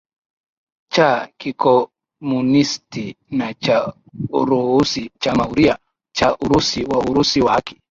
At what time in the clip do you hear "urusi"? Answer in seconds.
4.39-5.11, 6.37-6.83, 6.99-7.41